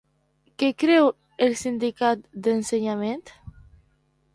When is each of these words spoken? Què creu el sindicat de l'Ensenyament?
Què 0.63 0.69
creu 0.83 1.11
el 1.49 1.55
sindicat 1.61 2.27
de 2.33 2.49
l'Ensenyament? 2.51 3.25